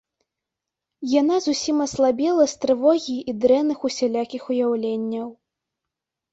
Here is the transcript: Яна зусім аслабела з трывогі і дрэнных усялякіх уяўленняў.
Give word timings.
Яна 1.21 1.35
зусім 1.47 1.77
аслабела 1.87 2.43
з 2.55 2.65
трывогі 2.65 3.17
і 3.21 3.31
дрэнных 3.45 3.87
усялякіх 3.93 4.51
уяўленняў. 4.51 5.27